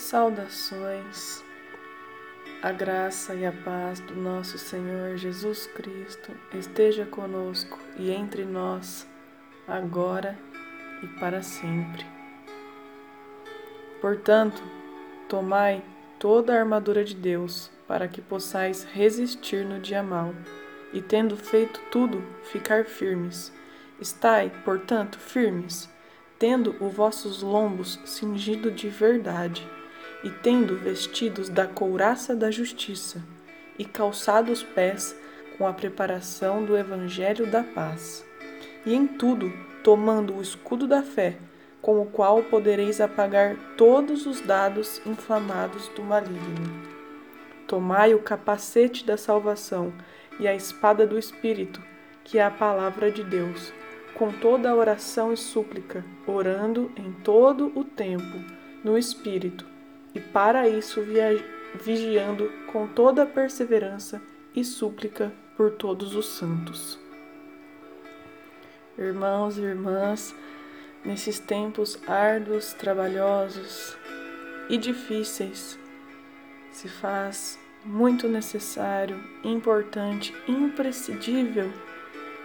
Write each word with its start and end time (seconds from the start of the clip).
Saudações, 0.00 1.44
a 2.62 2.72
graça 2.72 3.34
e 3.34 3.44
a 3.44 3.52
paz 3.52 4.00
do 4.00 4.16
nosso 4.16 4.56
Senhor 4.56 5.18
Jesus 5.18 5.66
Cristo 5.66 6.32
esteja 6.54 7.04
conosco 7.04 7.78
e 7.98 8.10
entre 8.10 8.46
nós, 8.46 9.06
agora 9.68 10.38
e 11.02 11.06
para 11.20 11.42
sempre. 11.42 12.04
Portanto, 14.00 14.62
tomai 15.28 15.84
toda 16.18 16.54
a 16.54 16.60
armadura 16.60 17.04
de 17.04 17.14
Deus, 17.14 17.70
para 17.86 18.08
que 18.08 18.22
possais 18.22 18.84
resistir 18.84 19.66
no 19.66 19.78
dia 19.78 20.02
mau, 20.02 20.34
e 20.94 21.02
tendo 21.02 21.36
feito 21.36 21.78
tudo, 21.90 22.24
ficar 22.44 22.86
firmes. 22.86 23.52
Estai, 24.00 24.50
portanto, 24.64 25.18
firmes, 25.18 25.90
tendo 26.38 26.74
os 26.82 26.92
vossos 26.92 27.42
lombos 27.42 28.00
cingido 28.06 28.70
de 28.70 28.88
verdade 28.88 29.68
e 30.22 30.30
tendo 30.30 30.76
vestidos 30.76 31.48
da 31.48 31.66
couraça 31.66 32.34
da 32.34 32.50
justiça, 32.50 33.22
e 33.78 33.84
calçados 33.84 34.60
os 34.60 34.62
pés 34.62 35.16
com 35.56 35.66
a 35.66 35.72
preparação 35.72 36.64
do 36.64 36.76
evangelho 36.76 37.46
da 37.50 37.62
paz. 37.62 38.24
E 38.84 38.94
em 38.94 39.06
tudo, 39.06 39.52
tomando 39.82 40.34
o 40.34 40.42
escudo 40.42 40.86
da 40.86 41.02
fé, 41.02 41.36
com 41.80 42.00
o 42.00 42.06
qual 42.06 42.42
podereis 42.42 43.00
apagar 43.00 43.56
todos 43.76 44.26
os 44.26 44.40
dados 44.40 45.00
inflamados 45.06 45.88
do 45.88 46.02
maligno. 46.02 46.90
Tomai 47.66 48.14
o 48.14 48.18
capacete 48.18 49.04
da 49.04 49.16
salvação 49.16 49.92
e 50.38 50.46
a 50.46 50.54
espada 50.54 51.06
do 51.06 51.18
Espírito, 51.18 51.80
que 52.24 52.38
é 52.38 52.44
a 52.44 52.50
palavra 52.50 53.10
de 53.10 53.24
Deus, 53.24 53.72
com 54.14 54.30
toda 54.30 54.70
a 54.70 54.74
oração 54.74 55.32
e 55.32 55.36
súplica, 55.36 56.04
orando 56.26 56.90
em 56.96 57.12
todo 57.12 57.72
o 57.74 57.84
tempo, 57.84 58.38
no 58.84 58.98
Espírito 58.98 59.69
e 60.14 60.20
para 60.20 60.68
isso 60.68 61.00
vigiando 61.74 62.50
com 62.72 62.86
toda 62.86 63.26
perseverança 63.26 64.20
e 64.54 64.64
súplica 64.64 65.32
por 65.56 65.72
todos 65.72 66.14
os 66.14 66.26
santos. 66.26 66.98
Irmãos 68.98 69.56
e 69.56 69.62
irmãs, 69.62 70.34
nesses 71.04 71.38
tempos 71.38 71.98
árduos, 72.06 72.72
trabalhosos 72.72 73.96
e 74.68 74.76
difíceis, 74.76 75.78
se 76.70 76.88
faz 76.88 77.58
muito 77.84 78.28
necessário, 78.28 79.22
importante, 79.42 80.34
imprescindível 80.46 81.72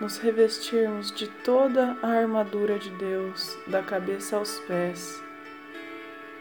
nos 0.00 0.16
revestirmos 0.16 1.12
de 1.12 1.28
toda 1.44 1.96
a 2.02 2.08
armadura 2.08 2.78
de 2.78 2.90
Deus, 2.90 3.56
da 3.66 3.82
cabeça 3.82 4.36
aos 4.36 4.58
pés 4.60 5.22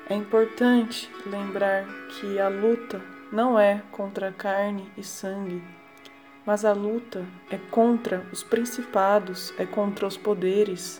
é 0.09 0.15
importante 0.15 1.07
lembrar 1.23 1.85
que 2.09 2.39
a 2.39 2.47
luta 2.49 2.99
não 3.31 3.59
é 3.59 3.83
contra 3.91 4.31
carne 4.31 4.91
e 4.97 5.03
sangue, 5.03 5.63
mas 6.43 6.65
a 6.65 6.73
luta 6.73 7.23
é 7.51 7.59
contra 7.69 8.25
os 8.33 8.41
principados, 8.41 9.53
é 9.59 9.67
contra 9.67 10.07
os 10.07 10.17
poderes, 10.17 10.99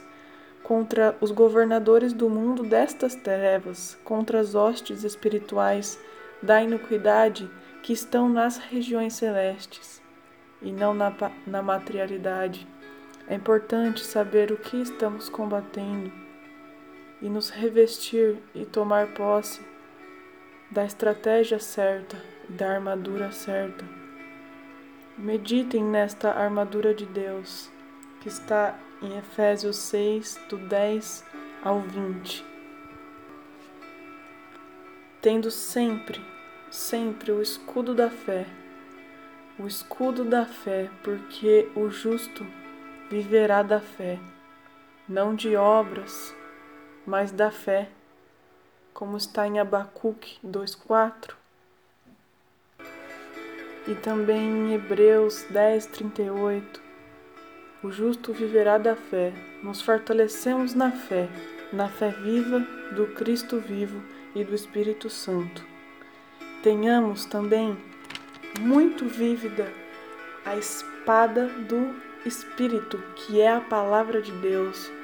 contra 0.62 1.18
os 1.20 1.32
governadores 1.32 2.14
do 2.14 2.30
mundo 2.30 2.62
destas 2.62 3.16
trevas, 3.16 3.98
contra 4.04 4.40
as 4.40 4.54
hostes 4.54 5.04
espirituais 5.04 6.00
da 6.44 6.62
iniquidade 6.62 7.50
que 7.82 7.92
estão 7.92 8.30
nas 8.30 8.58
regiões 8.58 9.14
celestes 9.14 10.00
e 10.62 10.72
não 10.72 10.94
na, 10.94 11.12
na 11.48 11.64
materialidade. 11.64 12.68
É 13.28 13.34
importante 13.34 14.06
saber 14.06 14.52
o 14.52 14.58
que 14.58 14.78
estamos 14.78 15.30
combatendo 15.30 16.29
e 17.22 17.30
nos 17.30 17.50
revestir 17.50 18.38
e 18.56 18.66
tomar 18.66 19.08
posse 19.14 19.62
da 20.72 20.86
estratégia 20.86 21.60
certa 21.60 22.18
e 22.48 22.54
da 22.54 22.72
armadura 22.72 23.32
certa. 23.32 23.86
Meditem 25.18 25.84
nesta 25.84 26.32
armadura 26.32 26.94
de 26.94 27.06
Deus, 27.06 27.70
que 28.22 28.30
está 28.30 28.78
em 29.02 29.18
Efésios 29.18 29.78
6, 29.78 30.40
do 30.48 30.58
10 30.58 31.26
ao 31.64 31.82
20. 31.82 32.46
Tendo 35.22 35.52
sempre, 35.52 36.22
sempre 36.72 37.32
o 37.32 37.42
escudo 37.42 37.94
da 37.94 38.10
fé, 38.10 38.46
o 39.58 39.68
escudo 39.68 40.24
da 40.24 40.46
fé, 40.46 40.90
porque 41.04 41.68
o 41.76 41.90
justo 41.90 42.46
viverá 43.10 43.62
da 43.62 43.82
fé, 43.82 44.18
não 45.08 45.36
de 45.36 45.58
obras, 45.58 46.34
mas 47.10 47.32
da 47.32 47.50
fé, 47.50 47.90
como 48.94 49.18
está 49.18 49.48
em 49.48 49.60
Abacuque 49.60 50.38
2:4 50.44 51.36
e 53.88 53.96
também 53.96 54.40
em 54.40 54.74
Hebreus 54.76 55.44
10:38. 55.50 56.80
O 57.82 57.90
justo 57.90 58.32
viverá 58.32 58.78
da 58.78 58.96
fé. 58.96 59.34
Nos 59.64 59.82
fortalecemos 59.82 60.76
na 60.76 60.92
fé, 60.92 61.28
na 61.74 61.90
fé 61.90 62.12
viva 62.12 62.60
do 62.92 63.08
Cristo 63.16 63.60
vivo 63.60 64.04
e 64.36 64.44
do 64.44 64.54
Espírito 64.54 65.10
Santo. 65.10 65.66
Tenhamos 66.62 67.26
também 67.26 67.76
muito 68.60 69.06
vívida 69.08 69.68
a 70.46 70.56
espada 70.56 71.48
do 71.48 71.96
Espírito, 72.24 73.02
que 73.16 73.42
é 73.42 73.52
a 73.52 73.62
palavra 73.62 74.22
de 74.22 74.32
Deus 74.34 74.99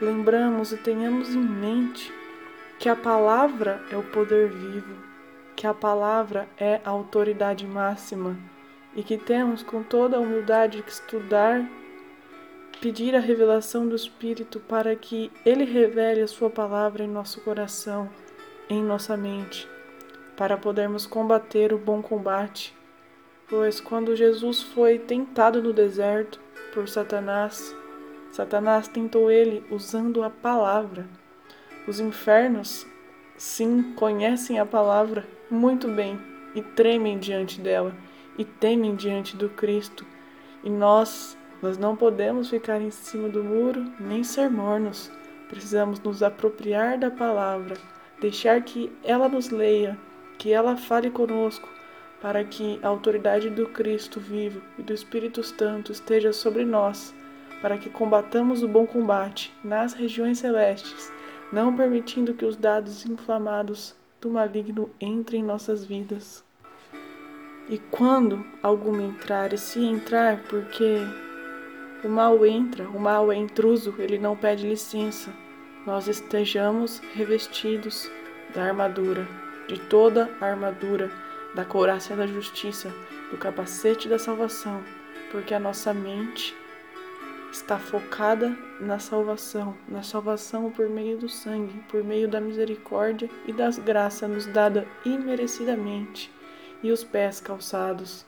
lembramos 0.00 0.72
e 0.72 0.76
tenhamos 0.76 1.34
em 1.34 1.40
mente 1.40 2.12
que 2.78 2.88
a 2.88 2.94
palavra 2.94 3.82
é 3.90 3.96
o 3.96 4.02
poder 4.02 4.48
vivo, 4.48 4.94
que 5.56 5.66
a 5.66 5.74
palavra 5.74 6.48
é 6.56 6.80
a 6.84 6.90
autoridade 6.90 7.66
máxima 7.66 8.36
e 8.94 9.02
que 9.02 9.16
temos 9.16 9.62
com 9.62 9.82
toda 9.82 10.16
a 10.16 10.20
humildade 10.20 10.82
que 10.82 10.90
estudar, 10.90 11.68
pedir 12.80 13.16
a 13.16 13.20
revelação 13.20 13.88
do 13.88 13.96
Espírito 13.96 14.60
para 14.60 14.94
que 14.94 15.32
ele 15.44 15.64
revele 15.64 16.20
a 16.20 16.28
sua 16.28 16.48
palavra 16.48 17.02
em 17.02 17.08
nosso 17.08 17.40
coração, 17.40 18.08
em 18.70 18.82
nossa 18.82 19.16
mente, 19.16 19.68
para 20.36 20.56
podermos 20.56 21.06
combater 21.06 21.72
o 21.72 21.78
bom 21.78 22.00
combate. 22.00 22.72
Pois 23.48 23.80
quando 23.80 24.14
Jesus 24.14 24.62
foi 24.62 24.98
tentado 24.98 25.60
no 25.60 25.72
deserto 25.72 26.38
por 26.72 26.88
Satanás, 26.88 27.74
Satanás 28.30 28.86
tentou 28.86 29.30
ele 29.30 29.64
usando 29.70 30.22
a 30.22 30.30
palavra. 30.30 31.06
Os 31.86 31.98
infernos, 31.98 32.86
sim, 33.36 33.94
conhecem 33.94 34.58
a 34.58 34.66
palavra 34.66 35.26
muito 35.50 35.88
bem 35.88 36.18
e 36.54 36.62
tremem 36.62 37.18
diante 37.18 37.60
dela 37.60 37.94
e 38.36 38.44
temem 38.44 38.94
diante 38.94 39.36
do 39.36 39.48
Cristo. 39.48 40.04
E 40.62 40.70
nós, 40.70 41.36
nós 41.62 41.78
não 41.78 41.96
podemos 41.96 42.50
ficar 42.50 42.80
em 42.80 42.90
cima 42.90 43.28
do 43.28 43.42
muro 43.42 43.84
nem 43.98 44.22
ser 44.22 44.50
mornos. 44.50 45.10
Precisamos 45.48 45.98
nos 46.00 46.22
apropriar 46.22 46.98
da 46.98 47.10
palavra, 47.10 47.76
deixar 48.20 48.60
que 48.62 48.92
ela 49.02 49.28
nos 49.28 49.48
leia, 49.48 49.98
que 50.36 50.52
ela 50.52 50.76
fale 50.76 51.10
conosco, 51.10 51.68
para 52.20 52.44
que 52.44 52.78
a 52.82 52.88
autoridade 52.88 53.48
do 53.48 53.66
Cristo 53.68 54.20
vivo 54.20 54.60
e 54.78 54.82
do 54.82 54.92
Espírito 54.92 55.42
Santo 55.42 55.90
esteja 55.90 56.32
sobre 56.32 56.64
nós 56.64 57.14
para 57.60 57.78
que 57.78 57.90
combatamos 57.90 58.62
o 58.62 58.68
bom 58.68 58.86
combate 58.86 59.54
nas 59.62 59.92
regiões 59.92 60.38
celestes, 60.38 61.12
não 61.52 61.74
permitindo 61.74 62.34
que 62.34 62.44
os 62.44 62.56
dados 62.56 63.04
inflamados 63.06 63.96
do 64.20 64.30
maligno 64.30 64.90
entrem 65.00 65.42
em 65.42 65.44
nossas 65.44 65.84
vidas. 65.84 66.44
E 67.68 67.78
quando 67.78 68.44
algum 68.62 69.00
entrar, 69.00 69.52
e 69.52 69.58
se 69.58 69.84
entrar, 69.84 70.42
porque 70.44 70.98
o 72.02 72.08
mal 72.08 72.44
entra, 72.46 72.88
o 72.88 72.98
mal 72.98 73.30
é 73.30 73.36
intruso, 73.36 73.94
ele 73.98 74.18
não 74.18 74.36
pede 74.36 74.66
licença, 74.66 75.30
nós 75.84 76.06
estejamos 76.08 77.00
revestidos 77.14 78.10
da 78.54 78.64
armadura, 78.64 79.26
de 79.68 79.78
toda 79.80 80.30
a 80.40 80.46
armadura, 80.46 81.10
da 81.54 81.64
couraça 81.64 82.14
da 82.16 82.26
justiça, 82.26 82.92
do 83.30 83.36
capacete 83.36 84.08
da 84.08 84.18
salvação, 84.18 84.82
porque 85.30 85.52
a 85.52 85.60
nossa 85.60 85.92
mente 85.92 86.54
está 87.52 87.78
focada 87.78 88.56
na 88.80 88.98
salvação, 88.98 89.76
na 89.88 90.02
salvação 90.02 90.70
por 90.70 90.88
meio 90.88 91.18
do 91.18 91.28
sangue, 91.28 91.82
por 91.88 92.04
meio 92.04 92.28
da 92.28 92.40
misericórdia 92.40 93.28
e 93.46 93.52
das 93.52 93.78
graças 93.78 94.28
nos 94.28 94.46
dada 94.46 94.86
imerecidamente, 95.04 96.30
e 96.82 96.92
os 96.92 97.02
pés 97.02 97.40
calçados 97.40 98.24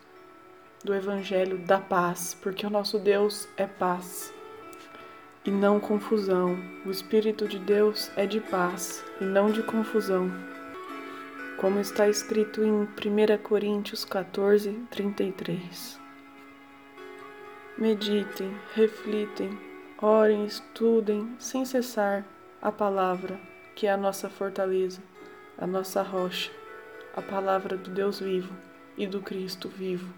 do 0.85 0.95
evangelho 0.95 1.59
da 1.59 1.79
paz, 1.79 2.37
porque 2.41 2.67
o 2.67 2.71
nosso 2.71 2.99
Deus 2.99 3.49
é 3.57 3.67
paz 3.67 4.33
e 5.45 5.51
não 5.51 5.79
confusão. 5.79 6.59
O 6.85 6.91
espírito 6.91 7.47
de 7.47 7.59
Deus 7.59 8.11
é 8.17 8.27
de 8.27 8.41
paz 8.41 9.05
e 9.21 9.25
não 9.25 9.51
de 9.51 9.63
confusão. 9.63 10.31
Como 11.59 11.79
está 11.79 12.09
escrito 12.09 12.65
em 12.65 12.73
1 12.73 12.89
Coríntios 13.43 14.05
14, 14.05 14.73
33. 14.91 16.00
Meditem, 17.81 18.55
reflitem, 18.75 19.59
orem, 20.03 20.45
estudem 20.45 21.35
sem 21.39 21.65
cessar 21.65 22.27
a 22.61 22.71
palavra, 22.71 23.41
que 23.75 23.87
é 23.87 23.91
a 23.91 23.97
nossa 23.97 24.29
fortaleza, 24.29 25.03
a 25.57 25.67
nossa 25.67 26.03
rocha, 26.03 26.51
a 27.17 27.23
palavra 27.23 27.79
do 27.79 27.89
Deus 27.89 28.21
vivo 28.21 28.55
e 28.99 29.07
do 29.07 29.23
Cristo 29.23 29.67
vivo 29.67 30.13